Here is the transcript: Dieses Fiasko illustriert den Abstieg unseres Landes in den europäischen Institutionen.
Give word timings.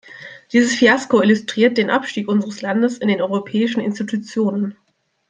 Dieses 0.51 0.73
Fiasko 0.73 1.21
illustriert 1.21 1.77
den 1.77 1.91
Abstieg 1.91 2.27
unseres 2.27 2.63
Landes 2.63 2.97
in 2.97 3.07
den 3.07 3.21
europäischen 3.21 3.81
Institutionen. 3.81 4.75